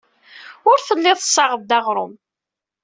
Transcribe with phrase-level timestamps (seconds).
[0.69, 2.13] Ur telliḍ tessaɣeḍ-d aɣrum.